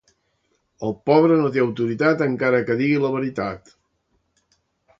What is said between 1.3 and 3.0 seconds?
no té autoritat, encara que digui